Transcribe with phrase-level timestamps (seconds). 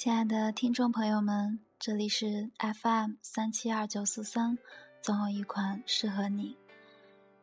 [0.00, 4.56] 亲爱的听众朋友们，这里是 FM 三七二九四三，
[5.02, 6.56] 总有一款适合你。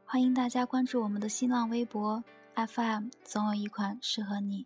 [0.03, 2.23] 欢迎大家关注我们的新浪微博
[2.55, 4.65] FM 总有一款适合你，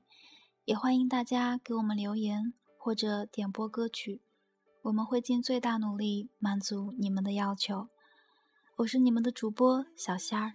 [0.64, 4.22] 也欢迎大家给我们留言或者点播歌曲，
[4.84, 7.90] 我们会尽最大努力满足你们的要求。
[8.78, 10.54] 我是你们的主播小仙儿。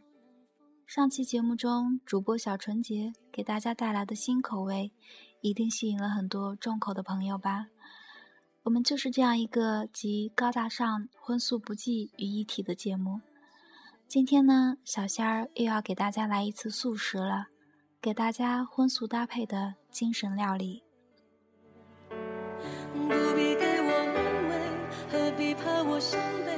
[0.87, 4.91] 上期节目中，主播小纯洁给大家带来的新口味。
[5.49, 7.69] 一定吸引了很多重口的朋友吧？
[8.65, 13.21] 我们就是这样一个集高大上、荤素不忌于一体的节目。
[14.09, 17.47] 今天呢，小仙儿又要给大家来一次素食了，
[18.01, 20.83] 给大家荤素搭配的精神料理。
[22.09, 24.53] 不必给我安慰，
[25.13, 26.57] 何必怕我伤悲？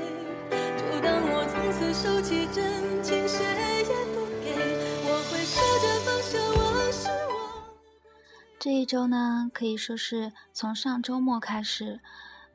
[0.78, 3.17] 就当我从此收起真情，
[8.60, 12.00] 这一周呢，可以说是从上周末开始，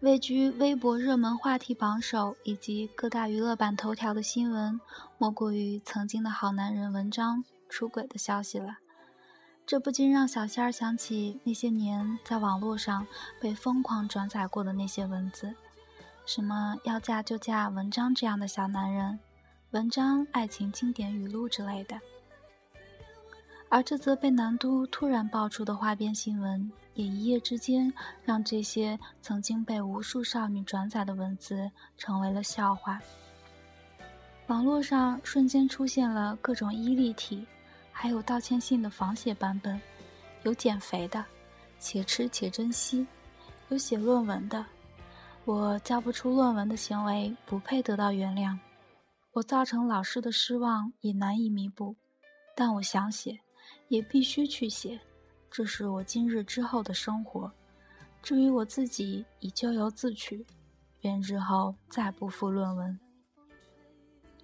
[0.02, 4.82] 位居微博热门话题榜首以及各大娱乐版头条的新闻，
[5.18, 8.80] 莫过于曾经的好男人文章出轨的消息了。
[9.66, 13.08] 这不禁让小仙儿想起那些年在网络上
[13.40, 15.56] 被疯狂转载过的那些文字，
[16.26, 19.20] 什么要嫁就嫁文章这样的小男人，
[19.72, 21.98] 文章爱情经典语录之类的。
[23.74, 27.92] 而这则被南都突然爆出的花边新闻，也一夜之间
[28.24, 33.02] 让这些曾经被无数少女转载的文字成为了笑话。
[34.46, 37.44] 网络上瞬间出现了各种伊利体，
[37.92, 39.82] 还有道歉信的仿写版本，
[40.44, 41.26] 有减肥的，
[41.80, 43.04] 且吃且珍惜；
[43.70, 44.64] 有写论文的，
[45.46, 48.56] 我交不出论文的行为不配得到原谅，
[49.32, 51.96] 我造成老师的失望也难以弥补，
[52.56, 53.40] 但我想写。
[53.88, 55.00] 也必须去写，
[55.52, 57.52] 这是我今日之后的生活。
[58.22, 60.46] 至于我自己，已咎由自取，
[61.02, 63.00] 愿日后再不附论文。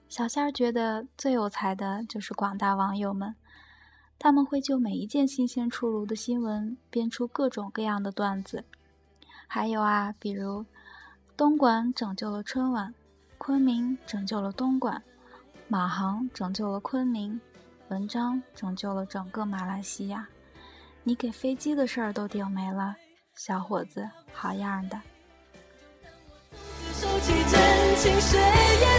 [0.09, 3.35] 小仙儿觉得最有才的就是广大网友们，
[4.17, 8.65] 他们会就每一件新鲜出炉的新闻编出各种各样的段子。
[9.47, 10.65] 还有啊，比如
[11.37, 12.93] 东莞拯救了春晚，
[13.37, 15.01] 昆明拯救了东莞，
[15.67, 17.39] 马航拯救了昆明。
[17.89, 20.27] 文章拯救了整个马来西亚，
[21.03, 22.95] 你给飞机的事儿都顶没了，
[23.35, 25.01] 小伙子，好样的！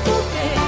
[0.03, 0.60] 我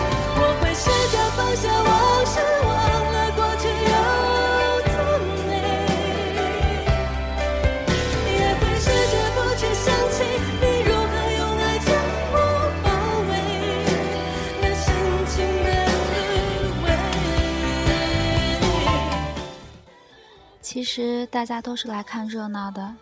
[20.73, 22.97] 其实大家都是来看热闹的，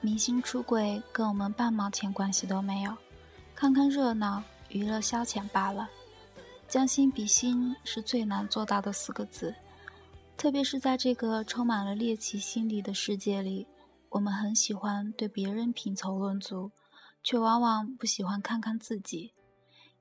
[0.00, 2.92] 明星出轨跟我们半毛钱关系都没有，
[3.54, 5.88] 看看热闹，娱乐消遣罢了。
[6.66, 9.54] 将心比心是最难做到的四个字，
[10.36, 13.68] 特别是在这个充满了猎奇心理的世界里，
[14.08, 16.72] 我们很喜欢对别人品头论足，
[17.22, 19.32] 却往往不喜欢看看自己，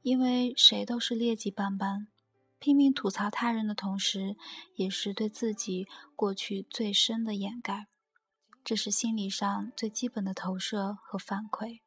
[0.01, 2.07] 因为谁都是劣迹斑斑。
[2.61, 4.37] 拼命吐槽他人的同时，
[4.75, 7.87] 也是对自己过去最深的掩盖，
[8.63, 11.79] 这是心理上最基本的投射和反馈。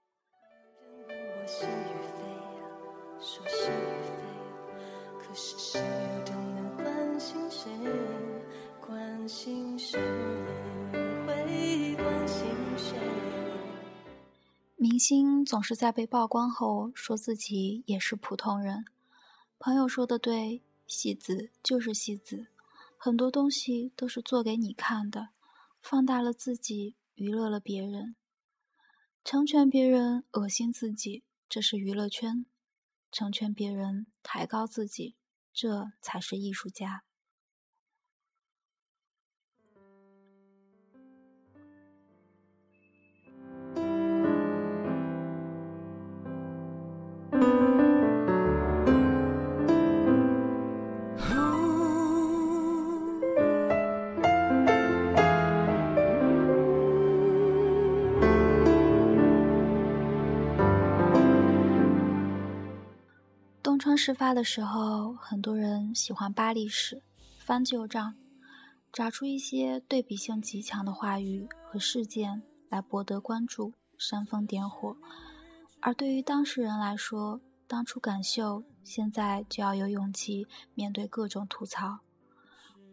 [14.77, 18.85] 明星总是在被曝光后说自己也是普通人。
[19.65, 22.49] 朋友说的对，戏子就是戏子，
[22.99, 25.31] 很多东西都是做给你看的，
[25.81, 28.15] 放大了自己，娱乐了别人，
[29.25, 32.45] 成全别人，恶心自己，这是娱乐圈；
[33.11, 35.17] 成全别人，抬高自己，
[35.51, 37.03] 这才是艺术家。
[63.95, 67.01] 东窗事发的时候，很多人喜欢扒历史、
[67.39, 68.17] 翻旧账，
[68.93, 74.97] 找出一些对比性极强的话语和事件来博得关注、煽风点火。
[75.81, 82.01] 而对于当事人来说，当初敢秀，现在就要有勇气面对各种吐槽。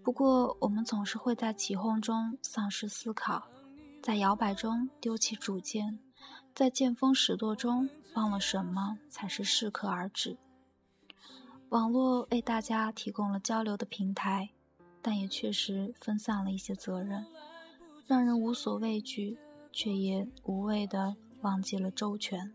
[0.03, 3.48] 不过，我们总是会在起哄中丧失思考，
[4.03, 5.98] 在摇摆中丢弃主见，
[6.53, 10.38] 在见风使舵中忘了什么才是适可而止。
[11.72, 14.50] 网络为大家提供了交流的平台，
[15.02, 17.26] 但也确实分散了一些责任，
[18.06, 19.38] 让人无所畏惧，
[19.72, 22.52] 却也无谓的忘记了周全。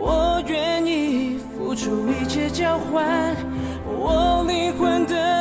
[0.00, 3.36] 我愿意付出一切交换
[3.86, 5.35] 我灵魂的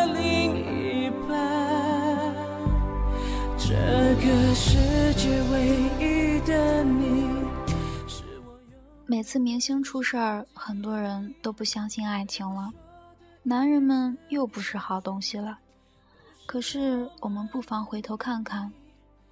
[9.07, 12.73] 每次明星出事儿，很多人都不相信爱情了，
[13.43, 15.59] 男人们又不是好东西了。
[16.47, 18.73] 可是我们不妨回头看看，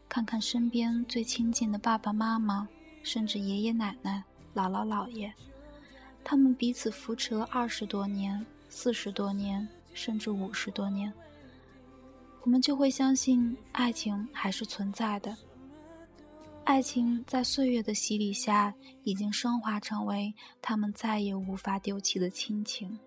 [0.07, 2.67] 看看身边最亲近的爸爸妈妈，
[3.01, 4.23] 甚至爷爷奶奶、
[4.53, 5.33] 姥姥姥爷，
[6.23, 11.11] 他们彼此扶持了二十多年、四十多年，甚至五十多年，
[12.43, 15.35] 我们就会相信爱情还是存在的。
[16.73, 18.73] 爱情在岁月的洗礼下，
[19.03, 22.97] 已经升华成为他们再也无法丢弃的亲情。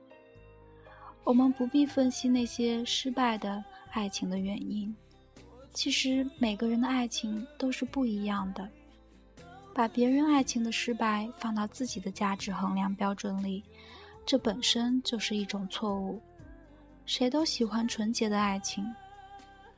[1.24, 4.94] 我们不必分析那些失败的爱情的原因，
[5.72, 8.70] 其实每个人的爱情都是不一样的。
[9.74, 13.64] 把别人爱情的失败放到自己的价值衡量标准里，
[14.24, 16.22] 这本身就是一种错误。
[17.04, 18.86] 谁都喜欢纯洁的爱情。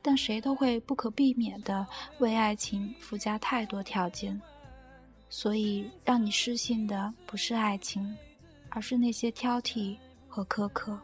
[0.01, 1.85] 但谁都会不可避免的
[2.19, 4.39] 为爱情附加太多条件，
[5.29, 8.15] 所以让你失信的不是爱情，
[8.69, 9.97] 而是那些挑剔
[10.27, 10.97] 和苛刻。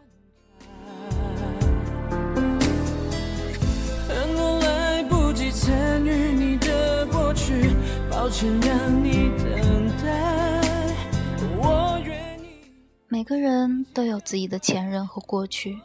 [4.61, 7.69] 来不及参与你的过去，
[8.09, 10.85] 抱歉让你等待。
[11.57, 12.45] 我愿意。
[13.07, 15.77] 每个人都有自己的前任和过去，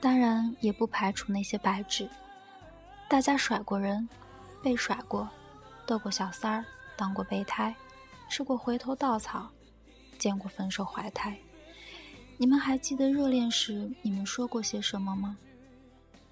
[0.00, 2.08] 当然也不排除那些白纸。
[3.12, 4.08] 大家甩过人，
[4.62, 5.28] 被甩过，
[5.84, 6.64] 斗过小三儿，
[6.96, 7.76] 当过备胎，
[8.26, 9.50] 吃过回头稻草，
[10.18, 11.36] 见过分手怀胎。
[12.38, 15.36] 你们还记得热恋时你们说过些什么吗？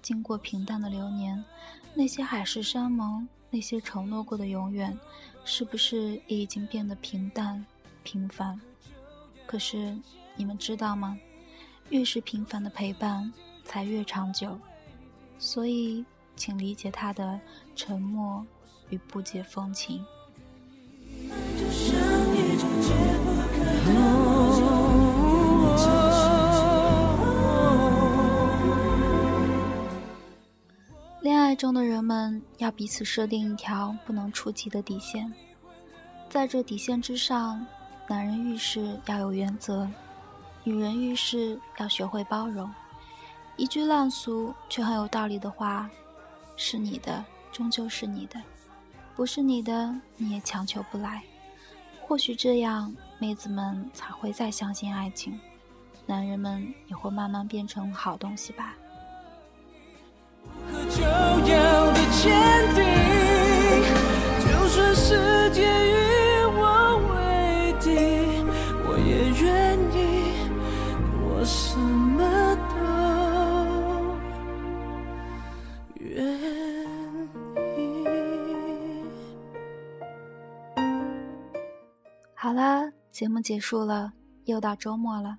[0.01, 1.45] 经过平淡的流年，
[1.93, 4.97] 那些海誓山盟，那些承诺过的永远，
[5.45, 7.63] 是不是也已经变得平淡、
[8.01, 8.59] 平凡？
[9.45, 9.95] 可是
[10.35, 11.15] 你们知道吗？
[11.91, 13.31] 越是平凡的陪伴，
[13.63, 14.59] 才越长久。
[15.37, 16.03] 所以。
[16.41, 17.39] 请理解他的
[17.75, 18.43] 沉默
[18.89, 20.03] 与不解风情。
[31.21, 35.31] 恋爱中的人们要彼此设定一条不能触及的底线，
[36.27, 37.63] 在这底线之上，
[38.07, 39.87] 男人遇事要有原则，
[40.63, 42.67] 女人遇事要学会包容。
[43.57, 45.87] 一句烂俗却很有道理的话。
[46.63, 48.39] 是你的，终究是你的；
[49.15, 51.23] 不是你的，你也强求不来。
[51.99, 55.39] 或许这样，妹子们才会再相信爱情，
[56.05, 58.75] 男人们也会慢慢变成好东西吧。
[83.21, 84.13] 节目结束了，
[84.45, 85.37] 又到周末了，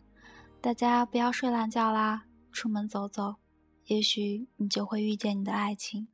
[0.60, 3.38] 大家不要睡懒觉啦，出门走走，
[3.86, 6.06] 也许你就会遇见你的爱情。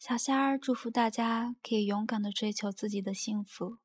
[0.00, 3.78] 小仙儿祝福大家可以勇敢的追求自己的幸福，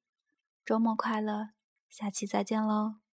[0.65, 1.49] 周末快乐，
[1.87, 3.04] 下期再见喽。